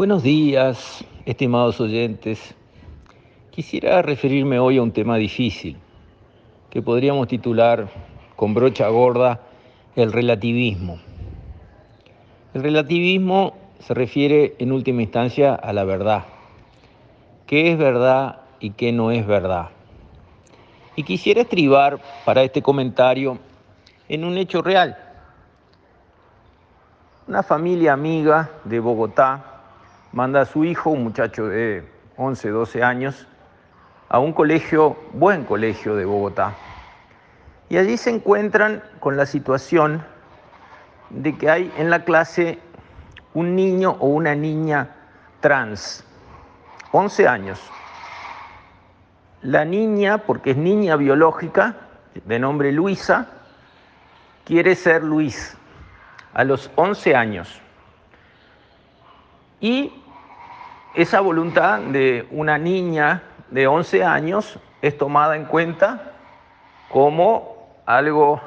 [0.00, 2.54] Buenos días, estimados oyentes.
[3.50, 5.76] Quisiera referirme hoy a un tema difícil,
[6.70, 7.86] que podríamos titular
[8.34, 9.42] con brocha gorda
[9.96, 10.98] el relativismo.
[12.54, 16.24] El relativismo se refiere en última instancia a la verdad.
[17.46, 19.68] ¿Qué es verdad y qué no es verdad?
[20.96, 23.38] Y quisiera estribar para este comentario
[24.08, 24.96] en un hecho real.
[27.28, 29.49] Una familia amiga de Bogotá
[30.12, 31.84] manda a su hijo, un muchacho de
[32.16, 33.26] 11, 12 años,
[34.08, 36.54] a un colegio, buen colegio de Bogotá.
[37.68, 40.04] Y allí se encuentran con la situación
[41.10, 42.58] de que hay en la clase
[43.34, 44.90] un niño o una niña
[45.40, 46.04] trans,
[46.92, 47.60] 11 años.
[49.42, 51.76] La niña, porque es niña biológica,
[52.24, 53.28] de nombre Luisa,
[54.44, 55.56] quiere ser Luis
[56.34, 57.60] a los 11 años.
[59.60, 59.99] Y
[60.94, 66.12] esa voluntad de una niña de 11 años es tomada en cuenta
[66.88, 68.40] como algo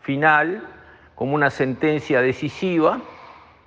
[0.00, 0.66] final,
[1.14, 3.00] como una sentencia decisiva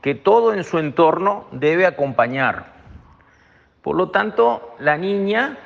[0.01, 2.73] que todo en su entorno debe acompañar.
[3.81, 5.57] Por lo tanto, la niña,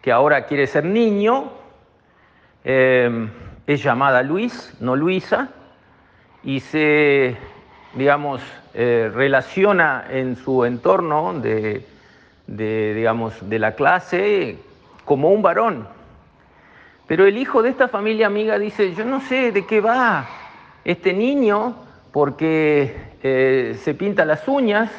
[0.00, 1.52] que ahora quiere ser niño,
[2.64, 3.28] eh,
[3.66, 5.48] es llamada Luis, no Luisa,
[6.44, 7.36] y se,
[7.94, 8.40] digamos,
[8.74, 11.84] eh, relaciona en su entorno de,
[12.46, 14.56] digamos, de la clase
[15.04, 15.86] como un varón.
[17.06, 20.26] Pero el hijo de esta familia amiga dice, yo no sé de qué va
[20.84, 21.76] este niño
[22.12, 24.90] porque eh, se pinta las uñas,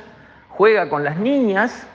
[0.49, 1.87] juega con las niñas,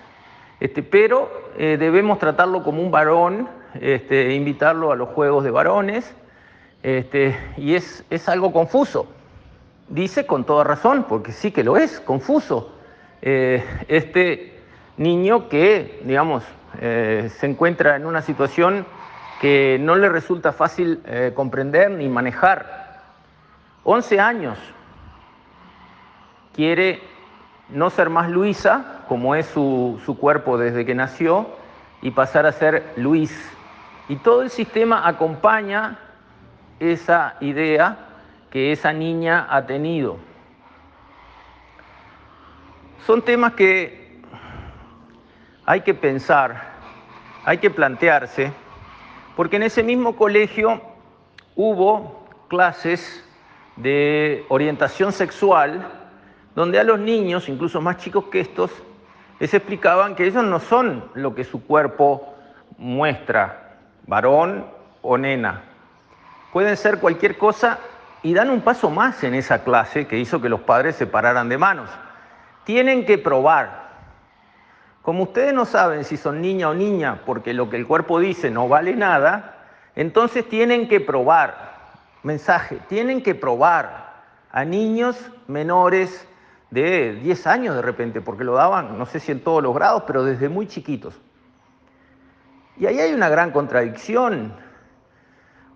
[0.58, 3.48] este, pero eh, debemos tratarlo como un varón,
[3.80, 6.12] este, invitarlo a los juegos de varones,
[6.83, 9.08] este, y es, es algo confuso
[9.89, 12.72] dice con toda razón, porque sí que lo es, confuso,
[13.22, 14.61] eh, este
[14.97, 16.45] niño que, digamos,
[16.80, 18.86] eh, se encuentra en una situación
[19.41, 23.02] que no le resulta fácil eh, comprender ni manejar.
[23.85, 24.58] 11 años,
[26.52, 27.01] quiere
[27.70, 31.46] no ser más Luisa, como es su, su cuerpo desde que nació,
[32.02, 33.33] y pasar a ser Luis.
[34.08, 35.98] Y todo el sistema acompaña
[36.80, 38.08] esa idea
[38.51, 40.17] que esa niña ha tenido.
[43.07, 44.20] Son temas que
[45.64, 46.73] hay que pensar,
[47.45, 48.53] hay que plantearse,
[49.36, 50.81] porque en ese mismo colegio
[51.57, 53.25] hubo clases
[53.77, 55.86] de orientación sexual
[56.55, 58.70] donde a los niños, incluso más chicos que estos,
[59.39, 62.35] les explicaban que ellos no son lo que su cuerpo
[62.79, 64.67] muestra, varón
[65.03, 65.63] o nena.
[66.53, 67.79] Pueden ser cualquier cosa
[68.23, 71.48] y dan un paso más en esa clase que hizo que los padres se pararan
[71.48, 71.89] de manos.
[72.64, 73.89] Tienen que probar.
[75.02, 78.51] Como ustedes no saben si son niña o niña, porque lo que el cuerpo dice
[78.51, 79.56] no vale nada,
[79.95, 81.77] entonces tienen que probar.
[82.23, 84.08] Mensaje, tienen que probar
[84.50, 86.27] a niños menores
[86.70, 90.02] de 10 años de repente, porque lo daban, no sé si en todos los grados,
[90.06, 91.18] pero desde muy chiquitos.
[92.77, 94.52] Y ahí hay una gran contradicción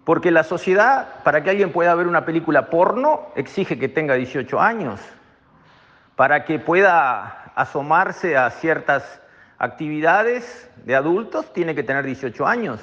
[0.04, 4.60] porque la sociedad, para que alguien pueda ver una película porno, exige que tenga 18
[4.60, 5.00] años.
[6.16, 9.20] Para que pueda asomarse a ciertas
[9.58, 12.80] actividades de adultos, tiene que tener 18 años.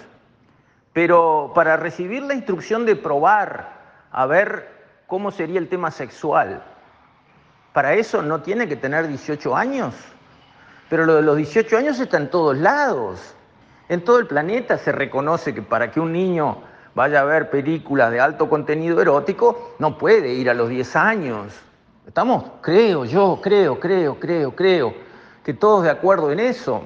[0.93, 3.77] Pero para recibir la instrucción de probar,
[4.11, 4.69] a ver
[5.05, 6.63] cómo sería el tema sexual,
[7.73, 9.93] para eso no tiene que tener 18 años.
[10.89, 13.35] Pero lo de los 18 años está en todos lados.
[13.89, 16.63] En todo el planeta se reconoce que para que un niño
[16.95, 21.53] vaya a ver películas de alto contenido erótico, no puede ir a los 10 años.
[22.07, 22.43] ¿Estamos?
[22.61, 24.93] Creo, yo creo, creo, creo, creo,
[25.43, 26.83] que todos de acuerdo en eso.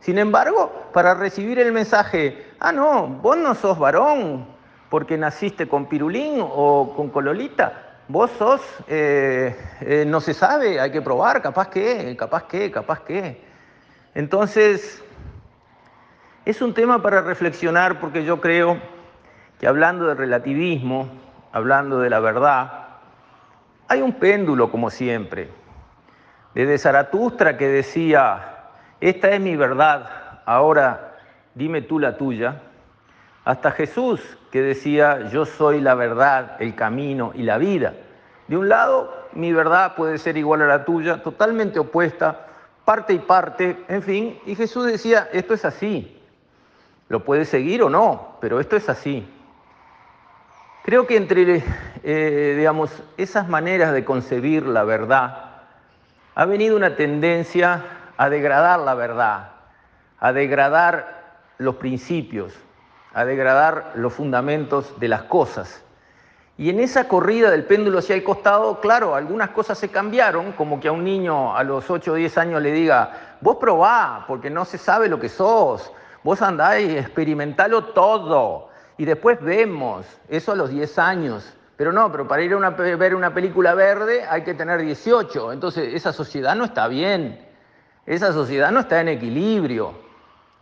[0.00, 4.46] Sin embargo, para recibir el mensaje, ah, no, vos no sos varón
[4.90, 10.90] porque naciste con pirulín o con cololita, vos sos, eh, eh, no se sabe, hay
[10.90, 13.42] que probar, capaz que, capaz que, capaz que.
[14.14, 15.02] Entonces,
[16.44, 18.78] es un tema para reflexionar porque yo creo
[19.58, 21.08] que hablando de relativismo,
[21.52, 22.84] hablando de la verdad,
[23.88, 25.48] hay un péndulo como siempre.
[26.54, 28.70] Desde Zaratustra que decía,
[29.00, 31.16] esta es mi verdad, ahora
[31.54, 32.60] dime tú la tuya,
[33.44, 34.20] hasta Jesús
[34.50, 37.94] que decía, yo soy la verdad, el camino y la vida.
[38.48, 42.46] De un lado, mi verdad puede ser igual a la tuya, totalmente opuesta,
[42.84, 46.20] parte y parte, en fin, y Jesús decía, esto es así,
[47.08, 49.26] lo puedes seguir o no, pero esto es así.
[50.84, 51.64] Creo que entre,
[52.02, 55.52] eh, digamos, esas maneras de concebir la verdad
[56.34, 57.86] ha venido una tendencia
[58.18, 59.52] a degradar la verdad,
[60.20, 61.22] a degradar
[61.56, 62.52] los principios,
[63.14, 65.82] a degradar los fundamentos de las cosas.
[66.58, 70.80] Y en esa corrida del péndulo hacia el costado, claro, algunas cosas se cambiaron, como
[70.80, 74.50] que a un niño a los 8 o 10 años le diga, vos probá, porque
[74.50, 75.90] no se sabe lo que sos,
[76.22, 77.02] vos andá y
[77.94, 81.54] todo, y después vemos, eso a los 10 años.
[81.76, 85.52] Pero no, pero para ir a ver una película verde hay que tener 18.
[85.52, 87.44] Entonces esa sociedad no está bien.
[88.06, 89.92] Esa sociedad no está en equilibrio.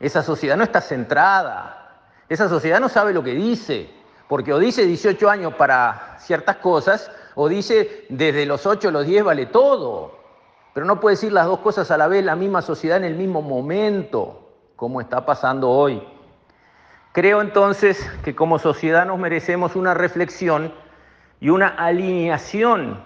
[0.01, 2.07] Esa sociedad no está centrada.
[2.29, 3.91] Esa sociedad no sabe lo que dice.
[4.29, 9.07] Porque o dice 18 años para ciertas cosas o dice desde los 8 a los
[9.07, 10.19] 10 vale todo.
[10.73, 13.15] Pero no puede decir las dos cosas a la vez la misma sociedad en el
[13.15, 16.03] mismo momento, como está pasando hoy.
[17.13, 20.73] Creo entonces que como sociedad nos merecemos una reflexión
[21.41, 23.03] y una alineación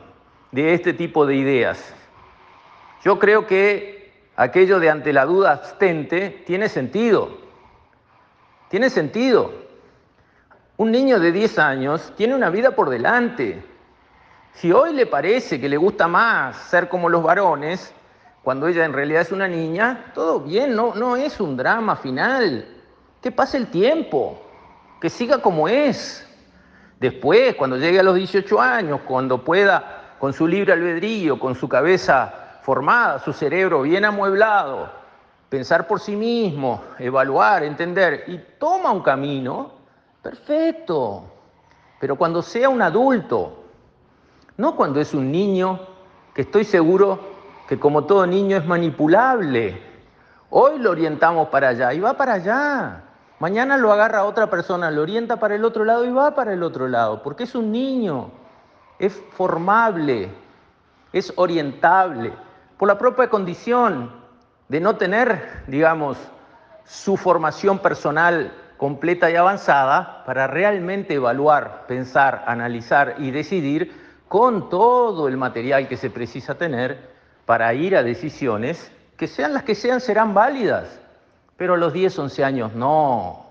[0.53, 1.93] de este tipo de ideas.
[3.03, 7.37] Yo creo que aquello de ante la duda abstente tiene sentido.
[8.69, 9.53] Tiene sentido.
[10.77, 13.61] Un niño de 10 años tiene una vida por delante.
[14.53, 17.93] Si hoy le parece que le gusta más ser como los varones,
[18.45, 22.76] cuando ella en realidad es una niña, todo bien, no, no es un drama final.
[23.27, 24.39] Que pase el tiempo,
[25.01, 26.25] que siga como es.
[27.01, 31.69] Después, cuando llegue a los 18 años, cuando pueda, con su libre albedrío, con su
[31.69, 34.93] cabeza formada, su cerebro bien amueblado,
[35.49, 39.73] pensar por sí mismo, evaluar, entender, y toma un camino,
[40.23, 41.25] perfecto.
[41.99, 43.65] Pero cuando sea un adulto,
[44.57, 45.81] no cuando es un niño,
[46.33, 47.19] que estoy seguro
[47.67, 49.83] que como todo niño es manipulable.
[50.49, 53.03] Hoy lo orientamos para allá y va para allá.
[53.39, 56.63] Mañana lo agarra otra persona, lo orienta para el otro lado y va para el
[56.63, 58.31] otro lado, porque es un niño,
[58.99, 60.31] es formable,
[61.13, 62.33] es orientable,
[62.79, 64.11] por la propia condición
[64.69, 66.17] de no tener, digamos,
[66.85, 73.93] su formación personal completa y avanzada para realmente evaluar, pensar, analizar y decidir
[74.29, 77.11] con todo el material que se precisa tener
[77.45, 81.01] para ir a decisiones que sean las que sean, serán válidas
[81.57, 83.47] pero a los 10, 11 años no.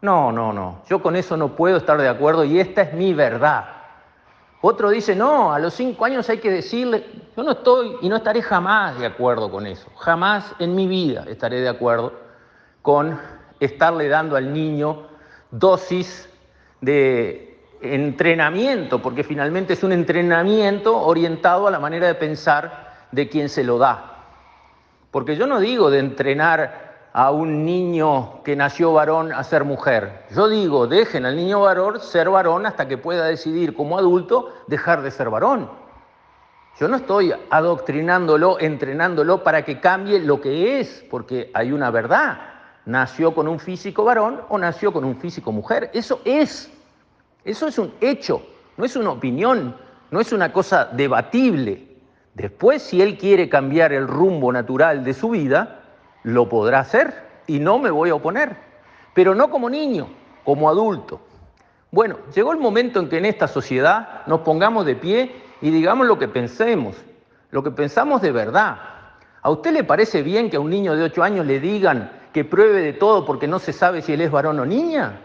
[0.00, 0.82] No, no, no.
[0.88, 3.64] Yo con eso no puedo estar de acuerdo y esta es mi verdad.
[4.60, 8.16] Otro dice, no, a los 5 años hay que decirle, yo no estoy y no
[8.16, 9.88] estaré jamás de acuerdo con eso.
[9.96, 12.12] Jamás en mi vida estaré de acuerdo
[12.82, 13.20] con
[13.60, 15.06] estarle dando al niño
[15.50, 16.28] dosis
[16.80, 23.48] de entrenamiento, porque finalmente es un entrenamiento orientado a la manera de pensar de quien
[23.48, 24.24] se lo da.
[25.10, 30.24] Porque yo no digo de entrenar a un niño que nació varón a ser mujer.
[30.34, 35.02] Yo digo, dejen al niño varón ser varón hasta que pueda decidir como adulto dejar
[35.02, 35.70] de ser varón.
[36.78, 42.38] Yo no estoy adoctrinándolo, entrenándolo para que cambie lo que es, porque hay una verdad.
[42.86, 45.90] Nació con un físico varón o nació con un físico mujer.
[45.92, 46.70] Eso es.
[47.44, 48.42] Eso es un hecho,
[48.76, 49.74] no es una opinión,
[50.10, 51.88] no es una cosa debatible.
[52.34, 55.77] Después, si él quiere cambiar el rumbo natural de su vida,
[56.22, 57.14] lo podrá hacer
[57.46, 58.56] y no me voy a oponer,
[59.14, 60.08] pero no como niño,
[60.44, 61.20] como adulto.
[61.90, 66.06] Bueno, llegó el momento en que en esta sociedad nos pongamos de pie y digamos
[66.06, 66.96] lo que pensemos,
[67.50, 68.78] lo que pensamos de verdad.
[69.40, 72.44] ¿A usted le parece bien que a un niño de 8 años le digan que
[72.44, 75.20] pruebe de todo porque no se sabe si él es varón o niña?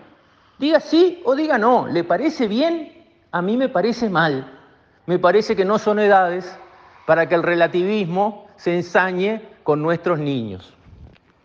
[0.57, 1.87] Diga sí o diga no.
[1.87, 3.05] ¿Le parece bien?
[3.31, 4.59] A mí me parece mal.
[5.05, 6.57] Me parece que no son edades
[7.05, 10.73] para que el relativismo se ensañe con nuestros niños.